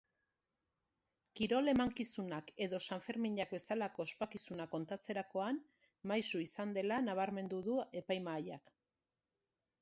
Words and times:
Kirol 1.39 1.71
emankizunak 1.73 2.47
edo 2.65 2.79
sanferminak 2.85 3.53
bezalako 3.57 4.05
ospakizunak 4.09 4.71
kontatzerakoan 4.77 5.61
maisu 6.13 6.43
izan 6.47 6.73
dela 6.79 6.99
nabarmendu 7.11 7.61
du 7.71 7.79
epaimahaiak. 8.03 8.75